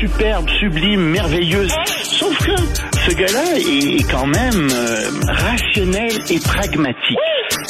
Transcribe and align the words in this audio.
superbe, 0.00 0.48
sublime, 0.58 1.02
merveilleuse. 1.10 1.72
Sauf 2.02 2.36
que 2.38 2.56
ce 3.06 3.14
gars-là 3.14 3.58
est 3.58 4.10
quand 4.10 4.26
même 4.26 4.68
euh, 4.72 5.10
rationnel 5.26 6.12
et 6.30 6.38
pragmatique. 6.40 7.18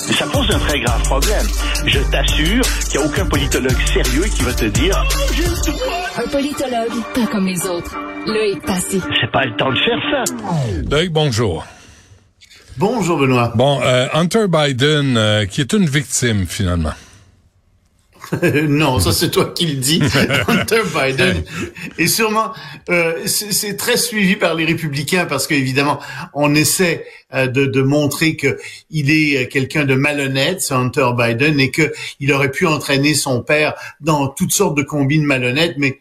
Mais 0.08 0.14
ça 0.14 0.26
pose 0.26 0.48
un 0.50 0.58
très 0.60 0.80
grave 0.80 1.02
problème. 1.02 1.46
Je 1.86 1.98
t'assure 2.10 2.62
qu'il 2.88 3.00
n'y 3.00 3.04
a 3.04 3.08
aucun 3.08 3.26
politologue 3.26 3.76
sérieux 3.92 4.24
qui 4.24 4.42
va 4.42 4.52
te 4.52 4.64
dire 4.66 5.04
Un 6.16 6.28
politologue, 6.28 7.02
pas 7.14 7.26
comme 7.26 7.46
les 7.46 7.66
autres. 7.66 7.96
Loïc 8.26 8.62
Passy. 8.64 9.02
c'est 9.20 9.30
pas 9.32 9.44
le 9.44 9.56
temps 9.56 9.70
de 9.70 9.78
faire 9.78 9.98
ça. 10.10 10.24
Loïc, 10.88 11.12
bonjour. 11.12 11.66
Bonjour 12.78 13.18
Benoît. 13.18 13.52
Bon, 13.56 13.80
euh, 13.82 14.06
Hunter 14.14 14.46
Biden, 14.48 15.16
euh, 15.16 15.46
qui 15.46 15.60
est 15.60 15.72
une 15.72 15.86
victime 15.86 16.46
finalement. 16.46 16.92
non, 18.68 19.00
ça 19.00 19.12
c'est 19.12 19.30
toi 19.30 19.52
qui 19.54 19.66
le 19.66 19.76
dis. 19.76 20.00
Hunter 20.48 20.82
Biden 20.94 21.42
et 21.98 22.06
sûrement 22.06 22.52
euh, 22.88 23.26
c'est 23.26 23.76
très 23.76 23.96
suivi 23.96 24.36
par 24.36 24.54
les 24.54 24.64
républicains 24.64 25.26
parce 25.26 25.46
qu'évidemment 25.46 26.00
on 26.34 26.54
essaie 26.54 27.06
euh, 27.34 27.46
de, 27.46 27.66
de, 27.66 27.82
montrer 27.82 28.36
que 28.36 28.58
il 28.90 29.10
est 29.10 29.48
quelqu'un 29.48 29.84
de 29.84 29.94
malhonnête, 29.94 30.60
c'est 30.60 30.74
Hunter 30.74 31.10
Biden, 31.16 31.60
et 31.60 31.70
que 31.70 31.92
il 32.18 32.32
aurait 32.32 32.50
pu 32.50 32.66
entraîner 32.66 33.14
son 33.14 33.42
père 33.42 33.74
dans 34.00 34.28
toutes 34.28 34.52
sortes 34.52 34.76
de 34.76 34.82
combines 34.82 35.24
malhonnêtes, 35.24 35.74
mais 35.78 36.00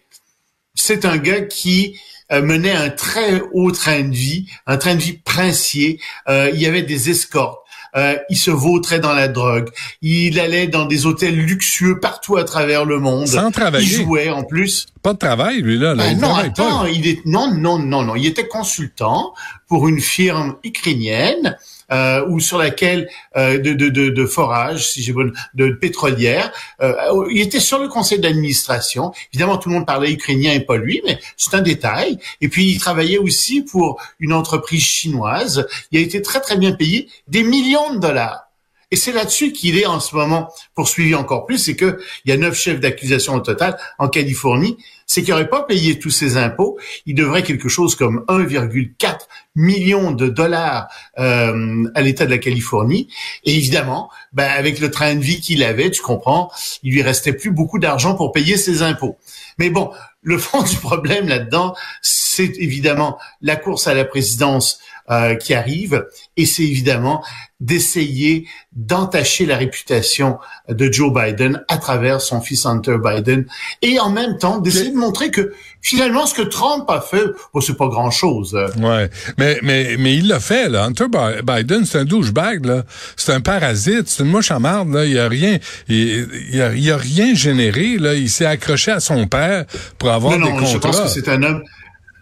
c'est 0.76 1.05
un 1.05 1.17
gars 1.17 1.41
qui 1.41 1.99
euh, 2.31 2.41
menait 2.41 2.71
un 2.71 2.90
très 2.90 3.41
haut 3.54 3.71
train 3.71 4.04
de 4.04 4.15
vie, 4.15 4.48
un 4.67 4.77
train 4.77 4.95
de 4.95 5.01
vie 5.01 5.17
princier. 5.17 5.99
Euh, 6.27 6.51
il 6.54 6.62
y 6.62 6.67
avait 6.67 6.84
des 6.84 7.09
escortes. 7.09 7.65
Euh, 7.95 8.16
il 8.29 8.38
se 8.38 8.52
vautrait 8.52 8.99
dans 8.99 9.13
la 9.13 9.27
drogue. 9.27 9.70
Il 10.02 10.39
allait 10.39 10.67
dans 10.67 10.85
des 10.85 11.05
hôtels 11.05 11.35
luxueux 11.35 11.99
partout 11.99 12.38
à 12.38 12.43
travers 12.43 12.85
le 12.85 12.99
monde. 12.99 13.27
Sans 13.27 13.52
travailler. 13.52 13.85
Il 13.85 14.05
jouait 14.05 14.29
en 14.29 14.43
plus. 14.43 14.88
Pas 15.02 15.13
de 15.13 15.17
travail, 15.17 15.62
lui, 15.62 15.77
là. 15.77 15.95
Ben 15.95 16.20
non, 16.20 16.35
attends, 16.35 16.85
il 16.85 17.07
est, 17.07 17.25
non, 17.25 17.53
non, 17.53 17.79
non, 17.79 18.04
non. 18.04 18.15
Il 18.15 18.26
était 18.26 18.48
consultant 18.48 19.34
pour 19.67 19.87
une 19.87 20.01
firme 20.01 20.55
ukrainienne 20.63 21.57
euh, 21.91 22.26
ou 22.27 22.40
sur 22.40 22.57
laquelle 22.57 23.09
euh, 23.37 23.57
de, 23.57 23.73
de, 23.73 23.90
de, 23.90 24.09
de, 24.09 24.26
forage, 24.26 24.90
si 24.90 25.01
j'ai 25.01 25.13
bonne, 25.13 25.34
de 25.54 25.70
pétrolière. 25.70 26.51
Euh, 26.82 26.93
il 27.32 27.41
était 27.41 27.59
sur 27.59 27.79
le 27.79 27.87
conseil 27.87 28.20
d'administration. 28.20 29.12
Évidemment, 29.34 29.57
tout 29.57 29.70
le 29.70 29.76
monde 29.76 29.85
parlait 29.85 30.12
ukrainien 30.12 30.54
et 30.54 30.60
pas 30.60 30.77
lui, 30.77 31.01
mais 31.05 31.20
c'est 31.37 31.55
un 31.55 31.62
détail. 31.62 32.20
Et 32.41 32.49
puis, 32.49 32.71
il 32.71 32.79
travaillait 32.79 33.17
aussi 33.17 33.62
pour 33.62 34.01
une 34.20 34.34
entreprise 34.34 34.84
chinoise. 34.84 35.67
Il 35.91 35.99
a 35.99 36.01
été 36.01 36.21
très 36.21 36.41
très 36.41 36.57
bien 36.57 36.73
payé, 36.73 37.10
des 37.27 37.43
millions 37.43 37.93
de 37.93 37.99
dollars. 37.99 38.48
Et 38.91 38.95
c'est 38.95 39.12
là-dessus 39.12 39.51
qu'il 39.51 39.77
est 39.77 39.85
en 39.85 39.99
ce 39.99 40.15
moment 40.15 40.51
poursuivi 40.73 41.13
encore 41.13 41.45
plus, 41.45 41.59
c'est 41.59 41.76
qu'il 41.76 41.98
y 42.26 42.32
a 42.32 42.37
neuf 42.37 42.57
chefs 42.57 42.79
d'accusation 42.79 43.35
au 43.35 43.40
total 43.40 43.77
en 43.99 44.09
Californie, 44.09 44.77
c'est 45.05 45.23
qu'il 45.23 45.32
n'aurait 45.32 45.49
pas 45.49 45.63
payé 45.63 45.98
tous 45.98 46.12
ses 46.12 46.37
impôts, 46.37 46.77
il 47.05 47.15
devrait 47.15 47.43
quelque 47.43 47.67
chose 47.67 47.95
comme 47.95 48.23
1,4 48.27 49.17
million 49.55 50.12
de 50.12 50.27
dollars 50.27 50.87
euh, 51.17 51.84
à 51.95 52.01
l'État 52.01 52.26
de 52.26 52.32
la 52.32 52.37
Californie. 52.37 53.10
Et 53.43 53.55
évidemment, 53.55 54.10
ben, 54.34 54.49
avec 54.49 54.79
le 54.79 54.91
train 54.91 55.15
de 55.15 55.21
vie 55.21 55.41
qu'il 55.41 55.63
avait, 55.63 55.90
tu 55.90 56.01
comprends, 56.01 56.51
il 56.84 56.93
lui 56.93 57.01
restait 57.01 57.34
plus 57.34 57.51
beaucoup 57.51 57.79
d'argent 57.79 58.15
pour 58.15 58.32
payer 58.32 58.55
ses 58.55 58.84
impôts. 58.84 59.17
Mais 59.57 59.70
bon, 59.70 59.91
le 60.21 60.37
fond 60.40 60.62
du 60.62 60.76
problème 60.77 61.27
là-dedans, 61.27 61.76
c'est 62.01 62.54
évidemment 62.57 63.17
la 63.41 63.55
course 63.55 63.87
à 63.87 63.93
la 63.93 64.06
présidence 64.06 64.79
euh, 65.12 65.35
qui 65.35 65.53
arrive, 65.53 66.06
et 66.38 66.46
c'est 66.46 66.63
évidemment 66.63 67.24
d'essayer 67.59 68.46
d'entacher 68.72 69.46
la 69.46 69.57
réputation 69.57 70.38
de 70.69 70.91
Joe 70.91 71.12
Biden 71.13 71.63
à 71.68 71.78
travers 71.78 72.22
son 72.22 72.40
fils 72.41 72.66
Hunter 72.66 72.97
Biden, 73.03 73.46
et 73.81 74.00
en 74.00 74.12
même 74.12 74.38
temps 74.38 74.59
d'essayer 74.59 74.91
de 74.91 74.96
montrer 74.97 75.29
que 75.31 75.53
finalement 75.81 76.25
ce 76.25 76.34
que 76.34 76.41
Trump 76.41 76.90
a 76.90 77.01
fait, 77.01 77.24
oh, 77.53 77.59
c'est 77.59 77.75
pas 77.75 77.88
grand-chose. 77.88 78.57
Ouais, 78.79 79.09
mais 79.38 79.59
mais 79.62 79.96
mais 79.97 80.16
il 80.16 80.28
l'a 80.28 80.40
fait 80.40 80.69
là. 80.69 80.85
Hunter 80.85 81.07
Biden, 81.44 81.85
c'est 81.85 81.97
un 81.97 82.06
douchebag 82.06 82.66
là, 82.66 82.83
c'est 83.17 83.33
un 83.33 83.41
parasite, 83.41 84.07
c'est 84.07 84.23
une 84.23 84.29
mouche 84.29 84.51
à 84.51 84.59
marde 84.59 84.94
là. 84.94 85.06
Il 85.06 85.17
a 85.19 85.28
rien, 85.28 85.57
il, 85.88 86.28
il, 86.51 86.62
a, 86.62 86.73
il 86.73 86.91
a 86.91 86.97
rien 86.97 87.33
généré 87.33 87.97
là. 87.97 88.13
Il 88.13 88.29
s'est 88.29 88.45
accroché 88.45 88.91
à 88.91 89.00
son 89.00 89.28
père 89.28 89.66
pour 89.97 90.12
avoir 90.12 90.38
non, 90.38 90.45
des 90.45 90.51
non, 90.53 90.59
contrats. 90.59 90.73
Je 90.73 90.78
pense 90.78 91.01
que 91.01 91.07
c'est 91.07 91.29
un 91.29 91.44
homme, 91.44 91.63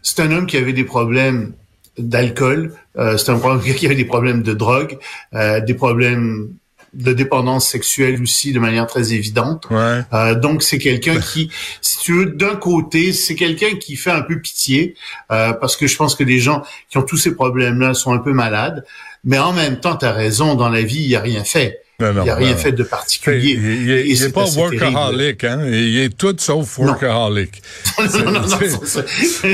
c'est 0.02 0.22
un 0.22 0.32
homme 0.32 0.48
qui 0.48 0.58
avait 0.58 0.74
des 0.74 0.84
problèmes 0.84 1.54
d'alcool. 1.98 2.74
Euh, 2.98 3.18
c'est 3.18 3.32
un 3.32 3.38
problème 3.38 3.62
qui 3.76 3.86
avait 3.86 3.96
des 3.96 4.06
problèmes 4.06 4.44
de 4.44 4.54
drogue, 4.54 4.98
euh, 5.34 5.60
des 5.60 5.74
problèmes 5.74 6.54
de 6.94 7.14
dépendance 7.14 7.68
sexuelle 7.68 8.22
aussi 8.22 8.54
de 8.54 8.60
manière 8.60 8.88
très 8.88 9.14
évidente. 9.14 9.68
Ouais. 9.70 10.02
Euh, 10.14 10.36
donc 10.36 10.64
c'est 10.64 10.78
quelqu'un 10.78 11.20
qui, 11.20 11.52
si 11.82 12.00
tu 12.00 12.14
veux, 12.14 12.26
d'un 12.26 12.56
côté, 12.56 13.14
c'est 13.14 13.36
quelqu'un 13.36 13.76
qui 13.76 13.96
fait 13.96 14.12
un 14.12 14.22
peu 14.22 14.40
pitié 14.40 14.96
euh, 15.32 15.54
parce 15.54 15.78
que 15.78 15.88
je 15.88 15.96
pense 15.96 16.16
que 16.16 16.24
les 16.24 16.40
gens 16.40 16.64
qui 16.90 16.98
ont 16.98 17.04
tous 17.04 17.18
ces 17.18 17.36
problèmes-là 17.36 17.94
sont 17.94 18.14
un 18.14 18.20
peu 18.20 18.34
malades. 18.34 18.86
Mais 19.24 19.38
en 19.38 19.54
même 19.54 19.80
temps, 19.80 19.96
tu 19.96 20.06
as 20.06 20.12
raison, 20.12 20.56
dans 20.56 20.70
la 20.70 20.82
vie, 20.82 21.02
il 21.02 21.08
n'y 21.10 21.16
a 21.16 21.22
rien 21.22 21.44
fait. 21.44 21.82
Non, 22.00 22.14
non, 22.14 22.22
il 22.22 22.24
n'y 22.26 22.30
a 22.30 22.36
rien 22.36 22.52
non. 22.52 22.58
fait 22.58 22.72
de 22.74 22.84
particulier. 22.84 23.54
Il, 23.54 23.82
il, 23.82 23.90
Et 23.92 24.06
il 24.10 24.18
c'est 24.18 24.28
est 24.28 24.32
pas 24.32 24.46
workaholic, 24.46 25.44
hein? 25.46 25.62
Il 25.66 25.98
est 25.98 26.16
tout 26.16 26.36
sauf 26.38 26.78
workaholic. 26.78 27.60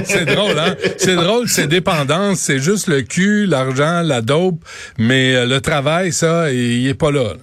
C'est- 0.03 0.25
drôle, 0.25 0.59
hein? 0.59 0.75
C'est 0.97 1.15
drôle, 1.15 1.47
c'est 1.47 1.67
dépendance, 1.67 2.39
c'est 2.39 2.59
juste 2.59 2.87
le 2.87 3.01
cul, 3.01 3.45
l'argent, 3.45 4.01
la 4.01 4.21
dope, 4.21 4.59
mais 4.97 5.33
euh, 5.35 5.45
le 5.45 5.61
travail, 5.61 6.11
ça, 6.11 6.51
il, 6.51 6.81
il 6.81 6.87
est 6.89 6.93
pas 6.93 7.11
là. 7.11 7.33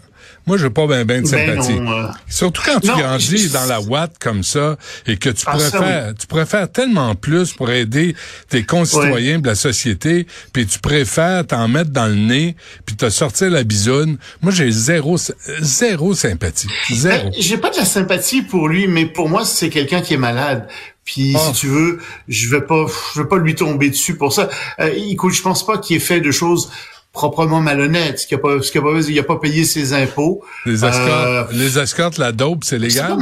Moi, 0.47 0.57
j'ai 0.59 0.71
pas 0.71 0.87
bien 0.87 1.05
ben 1.05 1.23
de 1.23 1.31
Ben 1.31 1.47
sympathie. 1.57 1.79
non, 1.81 1.93
euh, 1.93 2.07
Surtout 2.29 2.63
quand 2.65 2.81
tu 2.81 2.89
non, 2.89 2.99
grandis 2.99 3.49
je- 3.49 3.53
dans 3.53 3.67
la 3.67 3.81
Watt 3.81 4.13
comme 4.19 4.43
ça 4.43 4.77
et 5.07 5.17
que 5.17 5.31
tu 5.31 5.45
Ah, 5.47 5.53
préfères, 5.57 6.15
tu 6.19 6.27
préfères 6.27 6.71
tellement 6.73 7.15
plus 7.15 7.53
pour 7.53 7.71
aider 7.71 8.17
tes 8.49 8.65
concitoyens 8.65 9.39
de 9.39 9.47
la 9.47 9.55
société, 9.55 10.27
puis 10.53 10.67
tu 10.67 10.79
préfères 10.79 11.47
t'en 11.47 11.69
mettre 11.69 11.91
dans 11.91 12.07
le 12.07 12.15
nez, 12.17 12.57
puis 12.87 12.97
te 12.97 13.11
sortir 13.11 13.51
la 13.51 13.63
bisoune. 13.65 14.19
Moi, 14.43 14.53
j'ai 14.53 14.71
zéro, 14.71 15.17
zéro 15.61 16.15
sympathie. 16.15 16.69
Zéro. 16.91 17.31
Ben, 17.31 17.33
J'ai 17.39 17.57
pas 17.59 17.71
de 17.71 17.77
la 17.77 17.85
sympathie 17.85 18.43
pour 18.43 18.69
lui, 18.69 18.87
mais 18.89 19.07
pour 19.07 19.29
moi, 19.29 19.45
c'est 19.45 19.69
quelqu'un 19.69 20.01
qui 20.01 20.15
est 20.15 20.19
malade. 20.19 20.67
Puis, 21.05 21.35
Ah. 21.37 21.41
si 21.53 21.61
tu 21.61 21.67
veux, 21.67 21.99
je 22.29 22.49
vais 22.51 22.61
pas, 22.63 22.87
je 23.15 23.23
vais 23.23 23.29
pas 23.29 23.39
lui 23.39 23.55
tomber 23.55 23.91
dessus 23.91 24.15
pour 24.17 24.33
ça. 24.33 24.49
Euh, 24.81 24.91
écoute, 25.09 25.33
je 25.35 25.43
pense 25.43 25.65
pas 25.67 25.79
qu'il 25.79 25.97
ait 25.97 26.01
fait 26.01 26.21
de 26.21 26.31
choses 26.31 26.71
proprement 27.13 27.61
malhonnêtes. 27.61 28.21
Ce 28.21 28.27
qu'il 28.27 28.37
a 28.37 28.41
pas, 28.41 28.61
ce 28.63 28.71
qu'il 28.71 28.81
a 28.81 28.85
pas, 28.85 29.01
il 29.09 29.19
a 29.19 29.23
pas 29.23 29.37
payé 29.37 29.65
ses 29.65 29.93
impôts. 29.93 30.43
Les 30.67 30.85
Euh, 30.85 30.89
escortes, 30.89 31.53
les 31.53 31.79
escortes, 31.79 32.19
la 32.19 32.33
dope, 32.33 32.65
c'est 32.65 32.79
légal? 32.79 33.17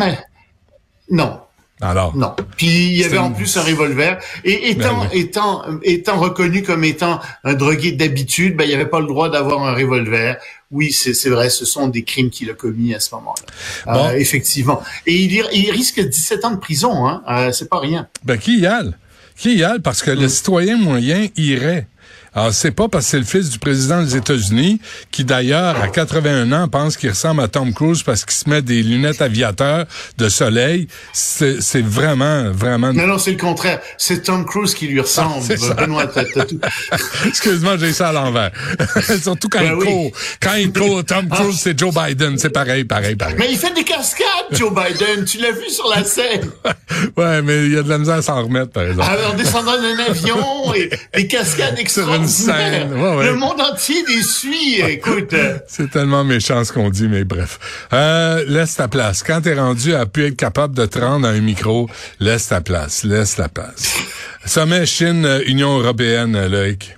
Non, 1.11 1.41
Alors? 1.81 2.15
non. 2.17 2.35
Puis 2.57 2.67
il 2.67 2.97
y 2.99 3.05
avait 3.05 3.17
en 3.19 3.33
plus 3.33 3.57
un 3.57 3.63
revolver. 3.63 4.19
Et 4.45 4.71
étant, 4.71 5.01
Ben 5.01 5.09
oui. 5.13 5.21
étant, 5.21 5.63
étant 5.83 6.19
reconnu 6.19 6.63
comme 6.63 6.85
étant 6.85 7.19
un 7.45 7.55
drogué 7.55 7.93
d'habitude, 7.93 8.57
ben 8.57 8.69
il 8.69 8.75
avait 8.75 8.85
pas 8.91 9.01
le 9.01 9.07
droit 9.07 9.31
d'avoir 9.31 9.63
un 9.65 9.73
revolver. 9.75 10.37
Oui, 10.71 10.93
c'est 10.93 11.31
vrai, 11.31 11.49
ce 11.49 11.65
sont 11.65 11.89
des 11.89 12.03
crimes 12.05 12.29
qu'il 12.29 12.51
a 12.51 12.53
commis 12.55 12.95
à 12.95 13.01
ce 13.01 13.15
moment-là. 13.15 13.95
Bon. 13.95 14.09
Euh, 14.09 14.19
effectivement. 14.19 14.83
Et 15.07 15.15
il, 15.15 15.33
il 15.55 15.71
risque 15.71 15.99
17 15.99 16.45
ans 16.45 16.51
de 16.51 16.57
prison, 16.61 17.07
hein. 17.09 17.23
Euh, 17.27 17.53
c'est 17.53 17.71
pas 17.71 17.79
rien. 17.81 18.07
Ben, 18.23 18.37
qui 18.37 18.59
y 18.61 18.67
aille? 18.67 18.93
Qui 19.35 19.55
y 19.57 19.65
aille? 19.65 19.79
Parce 19.81 20.03
que 20.03 20.11
le 20.11 20.29
citoyen 20.29 20.77
moyen 20.77 21.29
irait. 21.37 21.87
Alors, 22.35 22.53
c'est 22.53 22.71
pas 22.71 22.89
parce 22.89 23.07
que 23.07 23.11
c'est 23.13 23.19
le 23.19 23.25
fils 23.25 23.51
du 23.51 23.59
président 23.59 24.03
des 24.03 24.17
États-Unis, 24.17 24.81
qui 25.11 25.25
d'ailleurs, 25.25 25.81
à 25.81 25.89
81 25.89 26.53
ans, 26.53 26.69
pense 26.69 26.97
qu'il 26.97 27.11
ressemble 27.11 27.43
à 27.43 27.49
Tom 27.49 27.73
Cruise 27.73 28.03
parce 28.03 28.25
qu'il 28.25 28.35
se 28.37 28.49
met 28.49 28.63
des 28.63 28.83
lunettes 28.83 29.23
aviateurs 29.23 29.87
de 30.19 30.29
soleil. 30.29 30.89
C'est 31.13 31.83
vraiment, 31.83 32.51
vraiment... 32.51 32.93
Non, 32.93 33.07
non, 33.07 33.19
c'est 33.19 33.33
le 33.33 33.39
contraire. 33.39 33.81
C'est 33.97 34.25
Tom 34.25 34.45
Cruise 34.45 34.75
qui 34.75 34.87
lui 34.89 35.01
ressemble. 35.01 35.43
Ah, 35.51 35.57
ça. 35.57 35.75
Benoît. 35.75 36.05
Excuse-moi, 37.27 37.77
j'ai 37.79 37.93
ça 37.93 38.09
à 38.09 38.13
l'envers. 38.13 38.51
Surtout 39.23 39.49
quand 39.49 39.61
Ben 39.61 39.73
il 39.73 39.75
oui. 39.75 39.87
court. 39.87 40.13
Quand 40.41 40.55
il 40.55 40.73
court, 40.73 41.05
Tom 41.05 41.29
Cruise, 41.29 41.59
c'est 41.59 41.79
Joe 41.79 41.95
Biden. 41.95 42.39
C'est 42.39 42.51
pareil, 42.51 42.85
pareil, 42.85 43.17
pareil. 43.17 43.37
Mais 43.39 43.49
il 43.51 43.59
fait 43.59 43.75
des 43.75 43.85
cascades, 43.85 44.27
Joe 44.53 44.73
Biden. 44.73 45.25
Tu 45.25 45.39
l'as 45.39 45.53
vu 45.53 45.69
sur 45.71 45.89
la 45.89 46.05
scène. 46.05 46.51
Ouais, 47.17 47.43
mais 47.43 47.67
il 47.67 47.73
y 47.75 47.79
a 47.79 47.83
de 47.83 47.89
la 47.89 47.99
misère 47.99 48.17
à 48.17 48.23
s'en 48.23 48.43
remettre, 48.43 48.73
par 48.73 48.83
exemple. 48.85 49.09
En 49.31 49.35
descendant 49.37 49.77
d'un 49.81 49.99
avion 50.09 50.75
et 50.75 50.91
des 51.15 51.27
cascades 51.27 51.79
une 52.19 52.28
scène. 52.29 52.55
extraordinaires. 52.55 53.13
Ouais, 53.13 53.17
ouais. 53.19 53.27
Le 53.33 53.37
monde 53.37 53.61
entier 53.61 54.05
les 54.09 54.23
suit. 54.23 54.81
Écoute. 54.81 55.33
euh, 55.33 55.59
C'est 55.67 55.91
tellement 55.91 56.25
méchant 56.25 56.63
ce 56.65 56.73
qu'on 56.73 56.91
dit, 56.91 57.09
mais 57.09 57.25
bref. 57.25 57.59
Euh, 57.93 58.45
laisse 58.47 58.77
ta 58.77 58.89
place. 58.89 59.23
Quand 59.23 59.41
t'es 59.41 59.55
rendu 59.59 59.95
à 59.95 60.07
plus 60.07 60.27
être 60.27 60.37
capable 60.37 60.75
de 60.77 60.87
te 60.87 60.99
rendre 60.99 61.27
à 61.27 61.31
un 61.31 61.41
micro, 61.41 61.89
laisse 62.21 62.49
ta 62.49 62.61
place, 62.61 63.05
laisse 63.05 63.37
la 63.39 63.49
place. 63.49 63.97
Sommet 64.45 64.87
Chine-Union 64.87 65.79
européenne, 65.81 66.37
euh, 66.37 66.49
Loïc. 66.49 66.95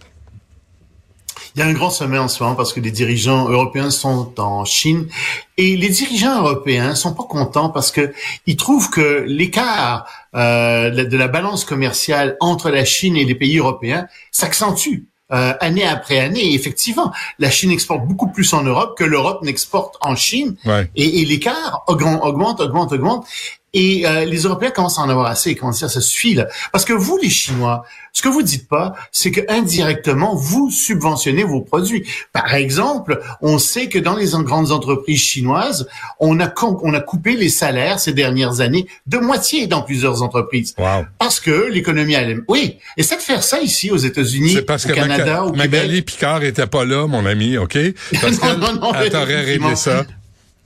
Il 1.56 1.58
y 1.58 1.62
a 1.62 1.66
un 1.66 1.72
grand 1.72 1.90
sommet 1.90 2.16
en 2.18 2.28
ce 2.28 2.40
moment 2.42 2.54
parce 2.54 2.72
que 2.72 2.78
les 2.78 2.92
dirigeants 2.92 3.48
européens 3.48 3.90
sont 3.90 4.38
en 4.38 4.64
Chine 4.64 5.08
et 5.56 5.76
les 5.76 5.88
dirigeants 5.88 6.38
européens 6.38 6.94
sont 6.94 7.12
pas 7.12 7.24
contents 7.24 7.70
parce 7.70 7.90
que 7.90 8.12
ils 8.46 8.56
trouvent 8.56 8.88
que 8.88 9.24
l'écart 9.26 10.06
euh, 10.36 10.90
de 10.90 11.16
la 11.16 11.26
balance 11.26 11.64
commerciale 11.64 12.36
entre 12.38 12.70
la 12.70 12.84
Chine 12.84 13.16
et 13.16 13.24
les 13.24 13.34
pays 13.34 13.58
européens 13.58 14.06
s'accentue. 14.30 15.06
Euh, 15.32 15.54
année 15.60 15.84
après 15.84 16.18
année. 16.18 16.40
Et 16.40 16.54
effectivement, 16.54 17.12
la 17.38 17.50
Chine 17.50 17.70
exporte 17.70 18.06
beaucoup 18.06 18.28
plus 18.28 18.52
en 18.52 18.62
Europe 18.62 18.96
que 18.96 19.04
l'Europe 19.04 19.42
n'exporte 19.42 19.96
en 20.00 20.16
Chine. 20.16 20.56
Ouais. 20.64 20.90
Et, 20.96 21.20
et 21.20 21.24
l'écart 21.24 21.84
augmente, 21.86 22.20
augmente, 22.22 22.60
augmente, 22.60 22.92
augmente. 22.92 23.26
Et 23.72 24.06
euh, 24.06 24.24
les 24.24 24.42
Européens 24.42 24.70
commencent 24.70 24.98
à 24.98 25.02
en 25.02 25.08
avoir 25.08 25.26
assez, 25.26 25.52
ils 25.52 25.56
commencent 25.56 25.82
à 25.82 25.86
dire 25.86 25.90
ça 25.94 26.00
suffit 26.00 26.34
là. 26.34 26.46
Parce 26.72 26.84
que 26.84 26.92
vous, 26.92 27.18
les 27.18 27.30
Chinois, 27.30 27.84
ce 28.12 28.22
que 28.22 28.28
vous 28.28 28.42
dites 28.42 28.68
pas, 28.68 28.94
c'est 29.12 29.30
que 29.30 29.40
indirectement 29.48 30.34
vous 30.34 30.70
subventionnez 30.70 31.44
vos 31.44 31.60
produits. 31.60 32.04
Par 32.32 32.54
exemple, 32.54 33.20
on 33.40 33.58
sait 33.58 33.88
que 33.88 33.98
dans 33.98 34.16
les 34.16 34.30
grandes 34.42 34.72
entreprises 34.72 35.20
chinoises, 35.20 35.88
on 36.18 36.40
a 36.40 36.52
on 36.82 36.94
a 36.94 37.00
coupé 37.00 37.36
les 37.36 37.48
salaires 37.48 38.00
ces 38.00 38.12
dernières 38.12 38.60
années 38.60 38.86
de 39.06 39.18
moitié 39.18 39.66
dans 39.66 39.82
plusieurs 39.82 40.22
entreprises. 40.22 40.74
Wow. 40.78 41.06
Parce 41.18 41.38
que 41.40 41.68
l'économie 41.70 42.16
allait. 42.16 42.38
Oui, 42.48 42.78
et 42.96 43.02
ça 43.02 43.16
de 43.16 43.22
faire 43.22 43.42
ça 43.42 43.60
ici 43.60 43.90
aux 43.90 43.96
États-Unis, 43.96 44.58
au 44.58 44.92
Canada, 44.92 45.44
au 45.44 45.52
Magali 45.52 45.88
Québec. 45.88 46.06
Picard 46.06 46.42
était 46.42 46.66
pas 46.66 46.84
là, 46.84 47.06
mon 47.06 47.24
ami, 47.26 47.56
ok? 47.56 47.78
Parce 48.20 48.40
Non, 48.50 48.56
non, 48.58 48.72
non, 48.80 48.92
qu'elle 48.92 49.10
t'aurait 49.10 49.42
réglé 49.42 49.76
ça. 49.76 50.04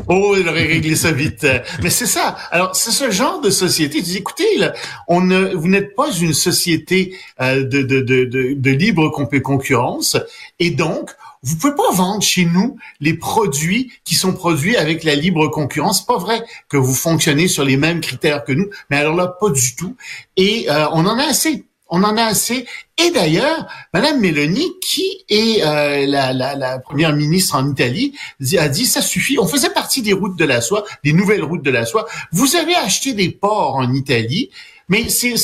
Oh, 0.09 0.37
il 0.39 0.49
aurait 0.49 0.67
réglé 0.67 0.97
ça 0.97 1.13
vite. 1.13 1.47
Mais 1.83 1.91
c'est 1.91 2.07
ça. 2.07 2.37
Alors, 2.51 2.77
c'est 2.77 2.91
ce 2.91 3.11
genre 3.11 3.41
de 3.41 3.51
société. 3.51 3.99
Tu 3.99 4.03
dis, 4.03 4.17
écoutez, 4.19 4.59
là, 4.59 4.75
on 5.09 5.21
ne, 5.21 5.55
vous 5.55 5.69
n'êtes 5.69 5.95
pas 5.95 6.13
une 6.13 6.35
société 6.35 7.17
euh, 7.41 7.65
de, 7.65 7.83
de, 7.83 8.01
de, 8.01 8.55
de, 8.55 8.71
libre 8.71 9.09
concurrence, 9.09 10.17
et 10.59 10.71
donc 10.71 11.11
vous 11.43 11.57
pouvez 11.57 11.75
pas 11.75 11.93
vendre 11.93 12.23
chez 12.23 12.47
nous 12.47 12.77
les 13.01 13.15
produits 13.15 13.93
qui 14.05 14.15
sont 14.15 14.33
produits 14.33 14.77
avec 14.77 15.05
la 15.05 15.15
libre 15.15 15.49
concurrence. 15.49 16.05
Pas 16.05 16.19
vrai 16.19 16.43
que 16.69 16.77
vous 16.77 16.95
fonctionnez 16.95 17.49
sur 17.49 17.65
les 17.65 17.77
mêmes 17.77 18.01
critères 18.01 18.45
que 18.45 18.53
nous, 18.53 18.69
mais 18.91 18.97
alors 18.97 19.15
là, 19.15 19.27
pas 19.29 19.51
du 19.51 19.77
tout. 19.77 19.97
Et 20.37 20.67
euh, 20.71 20.87
on 20.93 21.07
en 21.07 21.19
a 21.19 21.25
assez. 21.25 21.65
On 21.95 22.03
en 22.03 22.17
a 22.17 22.25
assez. 22.25 22.67
Et 22.99 23.11
d'ailleurs, 23.11 23.67
Madame 23.93 24.21
Mélanie, 24.21 24.73
qui 24.83 25.25
est 25.29 25.65
euh, 25.65 26.07
la, 26.07 26.33
la, 26.33 26.57
la 26.57 26.79
première 26.81 27.15
ministre 27.15 27.55
en 27.55 27.71
Italie, 27.71 28.15
a 28.59 28.69
dit 28.69 28.85
ça 28.85 29.01
suffit. 29.01 29.39
On 29.39 29.47
faisait 29.47 29.71
partie 29.71 30.03
des 30.03 30.13
routes 30.13 30.37
de 30.37 30.45
la 30.45 30.61
soie, 30.61 30.85
des 31.05 31.13
nouvelles 31.13 31.45
routes 31.45 31.63
de 31.63 31.71
la 31.71 31.87
soie. 31.87 32.07
Vous 32.33 32.57
avez 32.57 32.75
acheté 32.75 33.13
des 33.13 33.31
ports 33.31 33.77
en 33.77 33.93
Italie, 33.93 34.51
mais 34.89 35.09
c'est 35.09 35.35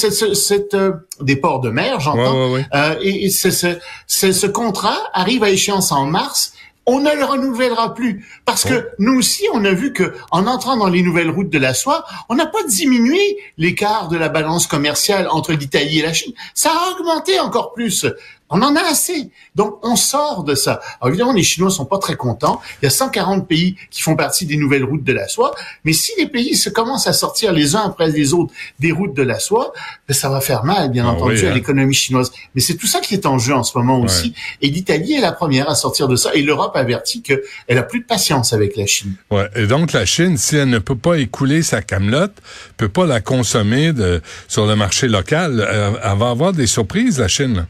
euh, 0.75 0.93
des 1.21 1.37
ports 1.37 1.61
de 1.61 1.71
mer, 1.71 2.01
j'entends. 2.01 2.35
Ouais, 2.35 2.47
ouais, 2.47 2.53
ouais. 2.55 2.67
Euh, 2.75 2.97
et 3.01 3.31
ce 3.31 4.47
contrat 4.47 4.99
arrive 5.13 5.45
à 5.45 5.51
échéance 5.51 5.93
en 5.93 6.07
mars. 6.07 6.53
On 6.87 7.01
ne 7.01 7.15
le 7.15 7.25
renouvellera 7.25 7.95
plus 7.95 8.27
parce 8.45 8.65
que 8.65 8.89
nous 8.99 9.19
aussi, 9.19 9.45
on 9.53 9.65
a 9.65 9.73
vu 9.73 9.93
que 9.93 10.15
en 10.31 10.47
entrant 10.47 10.77
dans 10.77 10.89
les 10.89 11.03
nouvelles 11.03 11.31
routes 11.31 11.51
de 11.51 11.59
la 11.59 11.75
soie, 11.75 12.05
on 12.29 12.35
n'a 12.35 12.47
pas 12.47 12.63
diminué 12.65 13.21
l'écart 13.59 14.09
de 14.09 14.17
la 14.17 14.29
balance 14.29 14.67
commerciale 14.67 15.29
entre 15.31 15.53
l'Italie 15.53 16.01
et 16.01 16.03
la 16.03 16.13
Chine. 16.13 16.33
Ça 16.55 16.71
a 16.71 16.99
augmenté 16.99 17.39
encore 17.39 17.73
plus. 17.75 18.07
On 18.51 18.63
en 18.63 18.75
a 18.75 18.83
assez. 18.83 19.31
Donc, 19.55 19.79
on 19.83 19.95
sort 19.95 20.43
de 20.43 20.55
ça. 20.55 20.81
Alors, 21.01 21.11
évidemment, 21.11 21.33
les 21.33 21.45
Chinois 21.45 21.71
sont 21.71 21.85
pas 21.85 21.99
très 21.99 22.17
contents. 22.17 22.61
Il 22.83 22.87
y 22.87 22.89
a 22.89 22.91
140 22.91 23.47
pays 23.47 23.77
qui 23.91 24.03
font 24.03 24.17
partie 24.17 24.45
des 24.45 24.57
nouvelles 24.57 24.85
routes 24.85 25.05
de 25.05 25.13
la 25.13 25.29
soie. 25.29 25.55
Mais 25.85 25.93
si 25.93 26.13
les 26.19 26.27
pays 26.27 26.57
se 26.57 26.69
commencent 26.69 27.07
à 27.07 27.13
sortir 27.13 27.53
les 27.53 27.77
uns 27.77 27.83
après 27.87 28.11
les 28.11 28.35
autres 28.35 28.53
des 28.81 28.91
routes 28.91 29.15
de 29.15 29.23
la 29.23 29.39
soie, 29.39 29.73
ben, 30.09 30.15
ça 30.15 30.29
va 30.29 30.41
faire 30.41 30.65
mal, 30.65 30.91
bien 30.91 31.07
Ah 31.07 31.13
entendu, 31.13 31.35
oui, 31.35 31.47
à 31.47 31.51
hein. 31.51 31.55
l'économie 31.55 31.95
chinoise. 31.95 32.33
Mais 32.55 32.61
c'est 32.61 32.75
tout 32.75 32.89
ça 32.89 33.01
qui 33.01 33.15
est 33.15 33.25
en 33.25 33.39
jeu 33.39 33.55
en 33.55 33.63
ce 33.63 33.79
moment 33.79 34.01
aussi. 34.01 34.35
Et 34.63 34.69
l'Italie 34.69 35.15
est 35.15 35.21
la 35.21 35.33
première 35.33 35.71
à 35.71 35.77
sortir 35.77 36.09
de 36.09 36.17
ça. 36.17 36.35
Et 36.35 36.43
l'Europe 36.43 36.75
avertit 36.75 37.23
qu'elle 37.23 37.79
a 37.79 37.83
plus 37.83 38.01
de 38.01 38.07
patience 38.07 38.53
avec 38.53 38.77
la 38.77 38.87
Chine. 38.87 39.15
Ouais. 39.31 39.49
Et 39.55 39.67
donc, 39.67 39.93
la 39.93 40.05
Chine, 40.05 40.37
si 40.37 40.57
elle 40.57 40.71
ne 40.71 40.79
peut 40.81 40.97
pas 40.97 41.19
écouler 41.19 41.63
sa 41.63 41.83
camelote, 41.83 42.35
peut 42.77 42.89
pas 42.89 43.07
la 43.07 43.21
consommer 43.21 43.93
de, 43.93 44.21
sur 44.49 44.67
le 44.67 44.75
marché 44.75 45.07
local, 45.07 45.67
elle, 45.71 46.01
elle 46.03 46.19
va 46.19 46.31
avoir 46.31 46.53
des 46.53 46.67
surprises, 46.67 47.19
la 47.21 47.29
Chine. 47.29 47.67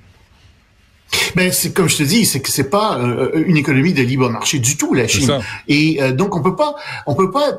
Ben 1.36 1.52
c'est 1.52 1.72
comme 1.72 1.88
je 1.88 1.98
te 1.98 2.02
dis, 2.02 2.24
c'est 2.26 2.40
que 2.40 2.50
c'est 2.50 2.70
pas 2.70 2.98
euh, 2.98 3.30
une 3.46 3.56
économie 3.56 3.92
de 3.92 4.02
libre 4.02 4.28
marché 4.30 4.58
du 4.58 4.76
tout 4.76 4.94
la 4.94 5.06
Chine. 5.06 5.38
Et 5.68 5.98
euh, 6.00 6.12
donc 6.12 6.36
on 6.36 6.42
peut 6.42 6.56
pas, 6.56 6.74
on 7.06 7.14
peut 7.14 7.30
pas. 7.30 7.58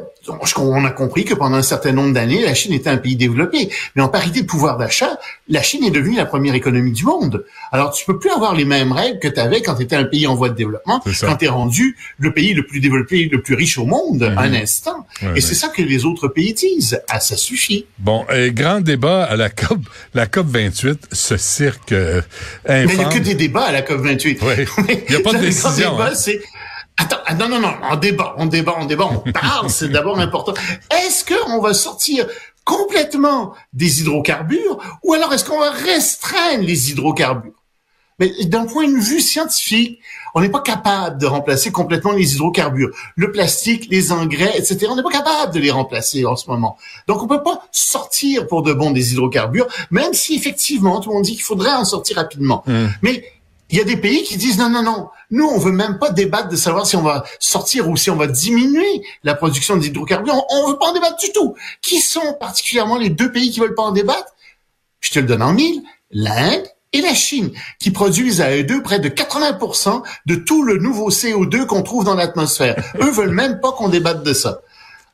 On 0.57 0.85
a 0.85 0.91
compris 0.91 1.25
que 1.25 1.33
pendant 1.33 1.57
un 1.57 1.63
certain 1.63 1.93
nombre 1.93 2.13
d'années, 2.13 2.43
la 2.43 2.53
Chine 2.53 2.73
était 2.73 2.89
un 2.89 2.97
pays 2.97 3.15
développé, 3.15 3.69
mais 3.95 4.03
en 4.03 4.07
parité 4.07 4.41
de 4.41 4.45
pouvoir 4.45 4.77
d'achat, 4.77 5.17
la 5.47 5.63
Chine 5.63 5.83
est 5.83 5.89
devenue 5.89 6.15
la 6.15 6.25
première 6.27 6.53
économie 6.53 6.91
du 6.91 7.05
monde. 7.05 7.43
Alors 7.71 7.91
tu 7.91 8.05
peux 8.05 8.19
plus 8.19 8.29
avoir 8.29 8.53
les 8.53 8.65
mêmes 8.65 8.91
règles 8.91 9.19
que 9.19 9.27
tu 9.27 9.39
avais 9.39 9.61
quand 9.61 9.75
tu 9.75 9.83
étais 9.83 9.95
un 9.95 10.03
pays 10.03 10.27
en 10.27 10.35
voie 10.35 10.49
de 10.49 10.55
développement, 10.55 11.01
quand 11.21 11.35
tu 11.37 11.45
es 11.45 11.47
rendu 11.47 11.97
le 12.19 12.33
pays 12.33 12.53
le 12.53 12.65
plus 12.65 12.79
développé, 12.81 13.29
le 13.31 13.41
plus 13.41 13.55
riche 13.55 13.77
au 13.77 13.85
monde, 13.85 14.23
un 14.37 14.53
instant. 14.53 15.07
Ouais, 15.21 15.29
et 15.29 15.31
ouais. 15.33 15.41
c'est 15.41 15.55
ça 15.55 15.69
que 15.69 15.81
les 15.81 16.05
autres 16.05 16.27
pays 16.27 16.53
disent. 16.53 17.01
Ah, 17.09 17.19
ça 17.19 17.35
suffit. 17.35 17.85
Bon, 17.97 18.25
et 18.33 18.51
grand 18.51 18.81
débat 18.81 19.23
à 19.23 19.35
la 19.35 19.49
COP, 19.49 19.79
la 20.13 20.27
COP 20.27 20.47
28, 20.47 21.07
ce 21.11 21.37
cirque 21.37 21.91
euh, 21.93 22.21
Mais 22.67 22.83
il 22.83 22.97
n'y 22.97 23.03
a 23.03 23.07
infâme. 23.07 23.19
que 23.19 23.23
des 23.23 23.33
débats 23.41 23.65
à 23.65 23.71
la 23.71 23.81
COP 23.81 24.01
28. 24.01 24.39
Oui. 24.43 24.65
Il 25.09 25.13
y 25.13 25.17
a 25.17 25.19
pas 25.21 25.33
de 25.33 25.39
décision, 25.39 25.91
débat, 25.93 26.09
hein. 26.11 26.15
c'est 26.15 26.41
Attends, 26.97 27.17
ah, 27.25 27.33
non, 27.33 27.49
non, 27.49 27.59
non, 27.59 27.73
on 27.89 27.95
débat, 27.95 28.35
on 28.37 28.45
débat, 28.45 28.75
on 28.77 28.85
débat, 28.85 29.05
on 29.05 29.31
parle, 29.31 29.69
c'est 29.69 29.89
d'abord 29.89 30.19
important. 30.19 30.53
Est-ce 30.91 31.25
qu'on 31.25 31.59
va 31.59 31.73
sortir 31.73 32.27
complètement 32.63 33.55
des 33.73 34.01
hydrocarbures 34.01 34.77
ou 35.03 35.13
alors 35.13 35.33
est-ce 35.33 35.45
qu'on 35.45 35.59
va 35.59 35.71
restreindre 35.71 36.63
les 36.63 36.91
hydrocarbures? 36.91 37.60
Mais 38.21 38.31
d'un 38.45 38.65
point 38.65 38.87
de 38.87 38.99
vue 38.99 39.19
scientifique, 39.19 39.99
on 40.35 40.41
n'est 40.41 40.49
pas 40.49 40.61
capable 40.61 41.17
de 41.17 41.25
remplacer 41.25 41.71
complètement 41.71 42.11
les 42.11 42.35
hydrocarbures. 42.35 42.95
Le 43.15 43.31
plastique, 43.31 43.87
les 43.89 44.11
engrais, 44.11 44.55
etc., 44.59 44.85
on 44.91 44.95
n'est 44.95 45.01
pas 45.01 45.09
capable 45.09 45.51
de 45.55 45.59
les 45.59 45.71
remplacer 45.71 46.23
en 46.23 46.35
ce 46.35 46.47
moment. 46.47 46.77
Donc, 47.07 47.23
on 47.23 47.27
peut 47.27 47.41
pas 47.41 47.65
sortir 47.71 48.45
pour 48.45 48.61
de 48.61 48.73
bon 48.73 48.91
des 48.91 49.13
hydrocarbures, 49.13 49.67
même 49.89 50.13
si 50.13 50.35
effectivement, 50.35 50.99
tout 50.99 51.09
le 51.09 51.15
monde 51.15 51.23
dit 51.23 51.33
qu'il 51.33 51.41
faudrait 51.41 51.73
en 51.73 51.83
sortir 51.83 52.17
rapidement. 52.17 52.63
Mais 53.01 53.25
il 53.71 53.79
y 53.79 53.81
a 53.81 53.85
des 53.85 53.97
pays 53.97 54.21
qui 54.21 54.37
disent 54.37 54.59
non, 54.59 54.69
non, 54.69 54.83
non. 54.83 55.09
Nous, 55.31 55.47
on 55.47 55.57
veut 55.57 55.71
même 55.71 55.97
pas 55.97 56.11
débattre 56.11 56.49
de 56.49 56.57
savoir 56.57 56.85
si 56.85 56.95
on 56.95 57.01
va 57.01 57.23
sortir 57.39 57.89
ou 57.89 57.97
si 57.97 58.11
on 58.11 58.17
va 58.17 58.27
diminuer 58.27 59.01
la 59.23 59.33
production 59.33 59.77
d'hydrocarbures. 59.77 60.35
On, 60.35 60.45
on 60.49 60.69
veut 60.69 60.77
pas 60.77 60.91
en 60.91 60.93
débattre 60.93 61.17
du 61.17 61.31
tout. 61.31 61.55
Qui 61.81 61.99
sont 62.01 62.35
particulièrement 62.39 62.97
les 62.97 63.09
deux 63.09 63.31
pays 63.31 63.49
qui 63.49 63.59
veulent 63.59 63.73
pas 63.73 63.81
en 63.81 63.91
débattre? 63.91 64.35
Je 64.99 65.09
te 65.09 65.17
le 65.17 65.25
donne 65.25 65.41
en 65.41 65.53
mille. 65.53 65.81
L'Inde 66.11 66.67
et 66.93 67.01
la 67.01 67.13
Chine, 67.13 67.51
qui 67.79 67.91
produisent 67.91 68.41
à 68.41 68.55
eux 68.55 68.63
deux 68.63 68.81
près 68.81 68.99
de 68.99 69.09
80% 69.09 70.03
de 70.25 70.35
tout 70.35 70.63
le 70.63 70.77
nouveau 70.77 71.09
CO2 71.09 71.65
qu'on 71.65 71.83
trouve 71.83 72.03
dans 72.03 72.15
l'atmosphère. 72.15 72.75
eux 73.01 73.11
veulent 73.11 73.31
même 73.31 73.59
pas 73.59 73.71
qu'on 73.71 73.89
débatte 73.89 74.23
de 74.23 74.33
ça. 74.33 74.61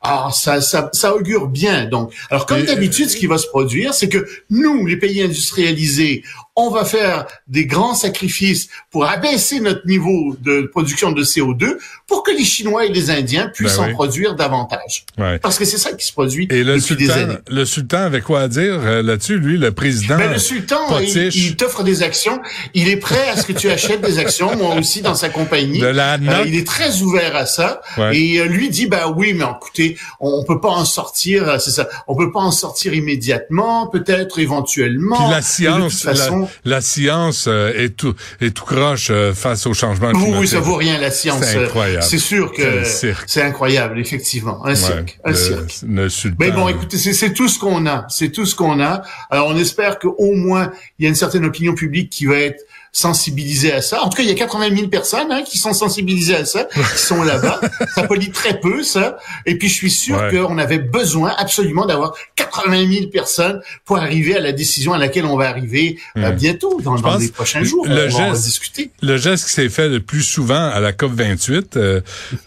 Alors, 0.00 0.34
ça, 0.34 0.60
ça, 0.60 0.90
ça 0.92 1.14
augure 1.14 1.48
bien, 1.48 1.86
donc. 1.86 2.12
Alors, 2.30 2.46
comme 2.46 2.60
Et, 2.60 2.62
d'habitude, 2.64 3.10
ce 3.10 3.16
qui 3.16 3.26
va 3.26 3.36
se 3.38 3.46
produire, 3.48 3.94
c'est 3.94 4.08
que 4.08 4.26
nous, 4.50 4.86
les 4.86 4.96
pays 4.96 5.22
industrialisés, 5.22 6.22
on 6.60 6.70
va 6.70 6.84
faire 6.84 7.26
des 7.46 7.66
grands 7.66 7.94
sacrifices 7.94 8.68
pour 8.90 9.04
abaisser 9.04 9.60
notre 9.60 9.86
niveau 9.86 10.36
de 10.40 10.62
production 10.72 11.12
de 11.12 11.22
CO2 11.22 11.76
pour 12.08 12.24
que 12.24 12.32
les 12.32 12.42
Chinois 12.44 12.84
et 12.86 12.88
les 12.88 13.10
Indiens 13.10 13.48
puissent 13.54 13.76
Ben 13.76 13.84
en 13.84 13.86
oui. 13.88 13.92
produire 13.92 14.34
davantage. 14.34 15.04
Ouais. 15.18 15.38
Parce 15.38 15.56
que 15.56 15.64
c'est 15.64 15.78
ça 15.78 15.92
qui 15.92 16.04
se 16.04 16.12
produit 16.12 16.48
Et 16.50 16.64
le 16.64 16.76
depuis 16.78 16.96
des 16.96 17.04
sultan, 17.06 17.20
années. 17.20 17.36
le 17.48 17.64
sultan 17.64 17.98
avait 17.98 18.22
quoi 18.22 18.40
à 18.40 18.48
dire 18.48 18.74
euh, 18.84 19.02
là-dessus, 19.04 19.38
lui, 19.38 19.56
le 19.56 19.70
président? 19.70 20.16
Ben, 20.18 20.32
le 20.32 20.38
sultan, 20.40 20.98
il, 21.00 21.12
Potiche? 21.12 21.36
il 21.36 21.54
t'offre 21.56 21.84
des 21.84 22.02
actions. 22.02 22.40
Il 22.74 22.88
est 22.88 22.96
prêt 22.96 23.28
à 23.28 23.36
ce 23.36 23.46
que 23.46 23.52
tu 23.52 23.70
achètes 23.70 24.00
des 24.00 24.18
actions, 24.18 24.56
moi 24.56 24.74
aussi, 24.74 25.00
dans 25.00 25.14
sa 25.14 25.28
compagnie. 25.28 25.78
De 25.78 25.86
la 25.86 26.14
Euh, 26.14 26.44
il 26.44 26.56
est 26.56 26.66
très 26.66 27.02
ouvert 27.02 27.36
à 27.36 27.46
ça. 27.46 27.80
Ouais. 27.96 28.18
Et 28.18 28.40
euh, 28.40 28.46
lui 28.46 28.68
dit, 28.68 28.86
bah 28.86 29.12
oui, 29.16 29.32
mais 29.32 29.44
écoutez, 29.44 29.87
on, 30.20 30.30
on 30.40 30.44
peut 30.44 30.60
pas 30.60 30.70
en 30.70 30.84
sortir, 30.84 31.48
euh, 31.48 31.58
c'est 31.58 31.70
ça, 31.70 31.88
on 32.06 32.16
peut 32.16 32.32
pas 32.32 32.40
en 32.40 32.50
sortir 32.50 32.94
immédiatement, 32.94 33.86
peut-être 33.86 34.38
éventuellement. 34.38 35.16
Puis 35.16 35.30
la 35.30 35.42
science, 35.42 36.02
façon, 36.02 36.48
la, 36.64 36.76
la 36.76 36.80
science 36.80 37.46
euh, 37.48 37.72
est 37.74 37.96
tout 37.96 38.14
est 38.40 38.54
tout 38.54 38.64
croche 38.64 39.08
euh, 39.10 39.32
face 39.34 39.66
au 39.66 39.74
changement 39.74 40.10
climatique. 40.10 40.36
oui, 40.40 40.48
ça 40.48 40.60
vaut 40.60 40.76
rien 40.76 40.98
la 40.98 41.10
science. 41.10 41.42
C'est 41.42 41.64
incroyable. 41.64 42.02
C'est 42.02 42.18
sûr 42.18 42.52
que 42.52 42.82
c'est 42.84 43.42
incroyable, 43.42 43.98
effectivement, 43.98 44.64
un 44.64 44.68
Ouais, 44.70 44.76
cirque, 44.76 45.18
un 45.24 45.30
le, 45.30 45.36
cirque. 45.36 45.82
le. 45.86 46.08
Mais 46.38 46.50
bon, 46.50 46.68
écoutez, 46.68 46.98
c'est 46.98 47.12
c'est 47.12 47.32
tout 47.32 47.48
ce 47.48 47.58
qu'on 47.58 47.86
a. 47.86 48.06
C'est 48.08 48.30
tout 48.30 48.46
ce 48.46 48.54
qu'on 48.54 48.80
a. 48.80 49.02
Alors, 49.30 49.48
on 49.48 49.56
espère 49.56 49.98
qu'au 49.98 50.34
moins, 50.34 50.70
il 50.98 51.04
y 51.04 51.06
a 51.06 51.08
une 51.08 51.14
certaine 51.14 51.44
opinion 51.44 51.74
publique 51.74 52.10
qui 52.10 52.26
va 52.26 52.36
être 52.36 52.62
sensibilisée 52.92 53.72
à 53.72 53.82
ça. 53.82 54.02
En 54.02 54.08
tout 54.08 54.16
cas, 54.16 54.22
il 54.22 54.28
y 54.28 54.32
a 54.32 54.34
80 54.34 54.74
000 54.74 54.88
personnes 54.88 55.30
hein, 55.30 55.42
qui 55.46 55.58
sont 55.58 55.72
sensibilisées 55.72 56.34
à 56.36 56.44
ça, 56.44 56.64
qui 56.64 56.98
sont 57.02 57.22
là-bas. 57.22 57.60
ça 57.94 58.02
pollue 58.04 58.30
très 58.32 58.58
peu, 58.60 58.82
ça. 58.82 59.18
Et 59.46 59.56
puis, 59.58 59.68
je 59.68 59.74
suis 59.74 59.90
sûr 59.90 60.16
Ouais. 60.18 60.30
qu'on 60.36 60.58
avait 60.58 60.78
besoin 60.78 61.34
absolument 61.38 61.86
d'avoir 61.86 62.14
80 62.36 62.90
000 62.92 63.06
personnes 63.08 63.60
pour 63.84 63.98
arriver 63.98 64.36
à 64.36 64.40
la 64.40 64.52
décision 64.52 64.92
à 64.92 64.98
laquelle 64.98 65.26
on 65.26 65.36
va 65.36 65.48
arriver 65.48 65.98
euh, 66.16 66.30
Hmm. 66.32 66.34
bientôt, 66.36 66.80
dans, 66.82 66.94
les 67.18 67.28
prochains 67.28 67.62
jours. 67.62 67.86
le 67.86 68.06
on 68.06 68.08
va 68.18 68.24
en 68.24 68.32
geste- 68.34 68.44
discuter. 68.44 68.90
Le 69.02 69.16
geste 69.16 69.46
qui 69.46 69.52
s'est 69.52 69.68
fait 69.68 69.88
le 69.88 70.00
plus 70.00 70.22
souvent 70.22 70.68
à 70.70 70.80
la 70.80 70.92
COP 70.92 71.12
28, 71.12 71.76
euh, 71.76 72.00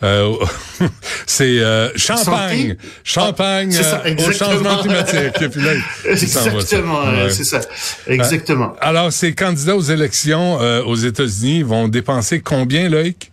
euh, 0.03 0.33
c'est 1.27 1.60
euh, 1.60 1.89
champagne, 1.95 2.69
Santé. 2.69 2.77
champagne 3.03 3.71
ça, 3.71 4.01
euh, 4.05 4.15
au 4.27 4.31
changement 4.31 4.77
climatique. 4.77 5.41
Et 5.41 5.50
puis 5.50 5.62
là, 5.62 5.71
va, 6.05 6.15
ça. 6.27 6.45
Exactement, 6.51 7.01
euh, 7.07 7.25
Ouais. 7.25 7.29
c'est 7.31 7.43
ça. 7.43 7.62
Exactement. 8.07 8.74
Alors, 8.81 9.12
ces 9.13 9.33
candidats 9.33 9.75
aux 9.75 9.81
élections 9.81 10.30
euh, 10.39 10.83
aux 10.83 10.95
États-Unis 10.95 11.63
vont 11.63 11.88
dépenser 11.88 12.41
combien, 12.41 12.89
Loïc? 12.89 13.31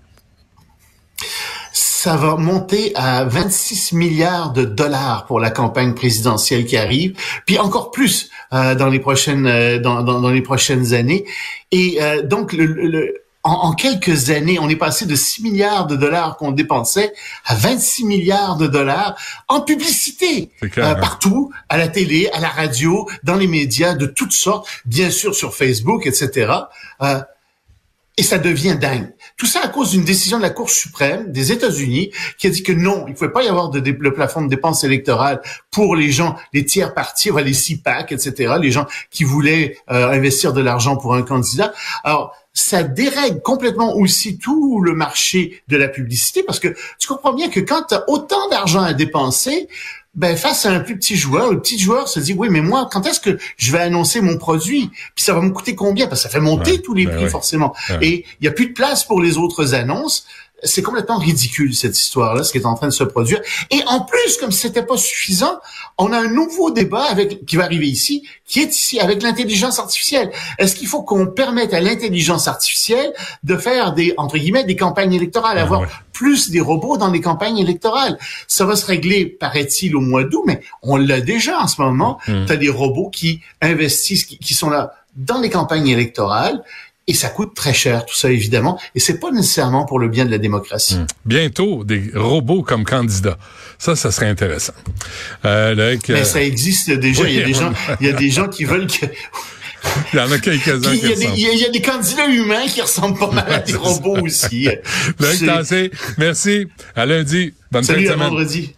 ça 1.72 2.16
va 2.16 2.36
monter 2.36 2.92
à 2.94 3.24
26 3.24 3.92
milliards 3.92 4.52
de 4.52 4.64
dollars 4.64 5.26
pour 5.26 5.40
la 5.40 5.50
campagne 5.50 5.94
présidentielle 5.94 6.64
qui 6.64 6.76
arrive, 6.76 7.16
puis 7.44 7.58
encore 7.58 7.90
plus 7.90 8.30
euh, 8.52 8.76
dans 8.76 8.86
les 8.88 9.00
prochaines 9.00 9.46
euh, 9.48 9.80
dans, 9.80 10.30
les 10.30 10.40
prochaines 10.42 10.94
années. 10.94 11.24
Et 11.72 11.98
donc 12.24 12.52
le- 12.52 13.14
en, 13.44 13.72
quelques 13.72 14.30
années, 14.30 14.58
on 14.58 14.68
est 14.68 14.76
passé 14.76 15.06
de 15.06 15.14
6 15.14 15.42
milliards 15.42 15.86
de 15.86 15.96
dollars 15.96 16.36
qu'on 16.36 16.52
dépensait 16.52 17.12
à 17.46 17.54
26 17.54 18.04
milliards 18.04 18.56
de 18.56 18.66
dollars 18.66 19.16
en 19.48 19.60
publicité 19.60 20.50
euh, 20.62 20.68
hein. 20.76 20.94
partout, 20.96 21.50
à 21.68 21.78
la 21.78 21.88
télé, 21.88 22.28
à 22.32 22.40
la 22.40 22.48
radio, 22.48 23.08
dans 23.22 23.36
les 23.36 23.46
médias 23.46 23.94
de 23.94 24.06
toutes 24.06 24.32
sortes, 24.32 24.68
bien 24.84 25.10
sûr 25.10 25.34
sur 25.34 25.54
Facebook, 25.54 26.06
etc. 26.06 26.52
Euh, 27.02 27.20
et 28.18 28.24
ça 28.24 28.38
devient 28.38 28.76
dingue. 28.78 29.12
Tout 29.36 29.46
ça 29.46 29.60
à 29.62 29.68
cause 29.68 29.92
d'une 29.92 30.04
décision 30.04 30.38
de 30.38 30.42
la 30.42 30.50
Cour 30.50 30.68
suprême 30.68 31.30
des 31.30 31.52
États-Unis 31.52 32.10
qui 32.36 32.48
a 32.48 32.50
dit 32.50 32.64
que 32.64 32.72
non, 32.72 33.04
il 33.06 33.12
ne 33.12 33.14
pouvait 33.14 33.30
pas 33.30 33.44
y 33.44 33.48
avoir 33.48 33.70
de 33.70 33.80
plafond 34.10 34.42
de 34.42 34.48
dépenses 34.48 34.82
électorales 34.82 35.40
pour 35.70 35.94
les 35.94 36.10
gens, 36.10 36.34
les 36.52 36.64
tiers 36.64 36.94
partis, 36.94 37.30
les 37.44 37.54
CIPAC, 37.54 38.10
etc., 38.10 38.54
les 38.60 38.72
gens 38.72 38.86
qui 39.10 39.22
voulaient 39.22 39.78
euh, 39.90 40.10
investir 40.10 40.52
de 40.52 40.60
l'argent 40.60 40.96
pour 40.96 41.14
un 41.14 41.22
candidat. 41.22 41.72
Alors, 42.02 42.34
ça 42.52 42.82
dérègle 42.82 43.40
complètement 43.40 43.94
aussi 43.94 44.36
tout 44.38 44.80
le 44.80 44.92
marché 44.94 45.62
de 45.68 45.76
la 45.76 45.86
publicité 45.86 46.42
parce 46.42 46.58
que 46.58 46.74
tu 46.98 47.06
comprends 47.06 47.32
bien 47.32 47.48
que 47.48 47.60
quand 47.60 47.84
tu 47.88 47.94
as 47.94 48.04
autant 48.08 48.48
d'argent 48.48 48.82
à 48.82 48.94
dépenser, 48.94 49.68
ben 50.18 50.36
face 50.36 50.66
à 50.66 50.72
un 50.72 50.80
plus 50.80 50.98
petit 50.98 51.14
joueur, 51.14 51.52
le 51.52 51.60
petit 51.60 51.78
joueur 51.78 52.08
se 52.08 52.18
dit 52.18 52.34
oui 52.36 52.48
mais 52.50 52.60
moi 52.60 52.88
quand 52.90 53.06
est-ce 53.06 53.20
que 53.20 53.38
je 53.56 53.70
vais 53.70 53.78
annoncer 53.78 54.20
mon 54.20 54.36
produit? 54.36 54.90
Puis 55.14 55.24
ça 55.24 55.32
va 55.32 55.40
me 55.40 55.50
coûter 55.50 55.76
combien? 55.76 56.08
Parce 56.08 56.22
que 56.22 56.28
ça 56.28 56.32
fait 56.32 56.40
monter 56.40 56.82
tous 56.82 56.92
les 56.92 57.06
ben 57.06 57.14
prix 57.14 57.28
forcément. 57.28 57.72
Et 58.02 58.24
il 58.40 58.44
y 58.44 58.48
a 58.48 58.50
plus 58.50 58.66
de 58.66 58.72
place 58.72 59.04
pour 59.04 59.22
les 59.22 59.38
autres 59.38 59.74
annonces 59.74 60.26
c'est 60.62 60.82
complètement 60.82 61.18
ridicule 61.18 61.74
cette 61.74 61.98
histoire-là, 61.98 62.42
ce 62.42 62.52
qui 62.52 62.58
est 62.58 62.66
en 62.66 62.74
train 62.74 62.88
de 62.88 62.92
se 62.92 63.04
produire. 63.04 63.40
Et 63.70 63.80
en 63.86 64.00
plus, 64.00 64.36
comme 64.38 64.50
c'était 64.50 64.82
pas 64.84 64.96
suffisant, 64.96 65.60
on 65.98 66.12
a 66.12 66.18
un 66.18 66.28
nouveau 66.28 66.70
débat 66.70 67.04
avec 67.04 67.46
qui 67.46 67.56
va 67.56 67.64
arriver 67.64 67.86
ici, 67.86 68.26
qui 68.46 68.60
est 68.60 68.74
ici 68.74 68.98
avec 68.98 69.22
l'intelligence 69.22 69.78
artificielle. 69.78 70.30
Est-ce 70.58 70.74
qu'il 70.74 70.88
faut 70.88 71.02
qu'on 71.02 71.26
permette 71.26 71.74
à 71.74 71.80
l'intelligence 71.80 72.48
artificielle 72.48 73.12
de 73.44 73.56
faire 73.56 73.92
des 73.92 74.14
entre 74.16 74.36
guillemets 74.38 74.64
des 74.64 74.76
campagnes 74.76 75.14
électorales, 75.14 75.58
ah 75.58 75.62
avoir 75.62 75.86
plus 76.12 76.50
des 76.50 76.60
robots 76.60 76.96
dans 76.96 77.10
les 77.10 77.20
campagnes 77.20 77.58
électorales? 77.58 78.18
Ça 78.48 78.64
va 78.64 78.74
se 78.74 78.86
régler, 78.86 79.26
paraît-il, 79.26 79.94
au 79.94 80.00
mois 80.00 80.24
d'août, 80.24 80.42
mais 80.46 80.60
on 80.82 80.96
l'a 80.96 81.20
déjà 81.20 81.60
en 81.60 81.68
ce 81.68 81.80
moment. 81.80 82.18
Mmh. 82.26 82.46
Tu 82.46 82.52
as 82.52 82.56
des 82.56 82.68
robots 82.68 83.10
qui 83.10 83.40
investissent, 83.60 84.24
qui 84.24 84.54
sont 84.54 84.70
là 84.70 84.94
dans 85.18 85.40
les 85.40 85.50
campagnes 85.50 85.88
électorales 85.88 86.62
et 87.08 87.14
ça 87.14 87.30
coûte 87.30 87.54
très 87.54 87.72
cher, 87.72 88.04
tout 88.04 88.14
ça, 88.14 88.30
évidemment. 88.30 88.78
Et 88.94 89.00
c'est 89.00 89.18
pas 89.18 89.30
nécessairement 89.30 89.86
pour 89.86 89.98
le 89.98 90.08
bien 90.08 90.26
de 90.26 90.30
la 90.30 90.36
démocratie. 90.36 90.96
Hmm. 90.96 91.06
Bientôt, 91.24 91.82
des 91.82 92.10
robots 92.14 92.62
comme 92.62 92.84
candidats. 92.84 93.38
Ça, 93.78 93.96
ça 93.96 94.12
serait 94.12 94.28
intéressant. 94.28 94.74
Euh, 95.46 95.96
Mais 96.08 96.20
euh, 96.20 96.24
ça 96.24 96.42
existe 96.42 96.90
déjà. 96.90 97.26
il 97.26 97.34
y 97.34 97.42
a 97.42 97.46
des 97.46 97.54
gens, 97.54 97.72
il 98.00 98.06
y 98.06 98.10
a 98.10 98.12
des 98.12 98.30
gens 98.30 98.48
qui 98.48 98.64
veulent 98.64 98.86
que... 98.86 99.06
Il 100.12 100.18
y 100.18 100.20
en 100.20 100.30
a 100.30 100.38
quelques-uns 100.38 100.90
qui 100.90 100.98
il, 101.36 101.60
y 101.60 101.64
a 101.64 101.70
des, 101.70 101.80
candidats 101.80 102.26
humains 102.26 102.66
qui 102.66 102.82
ressemblent 102.82 103.18
pas 103.18 103.30
mal 103.30 103.50
à 103.50 103.58
des 103.66 103.76
robots 103.76 104.18
aussi. 104.22 104.68
Merci. 106.18 106.66
À 106.96 107.06
lundi. 107.06 107.54
Bonne 107.70 107.84
Salut, 107.84 108.08
à 108.08 108.16
vendredi. 108.16 108.74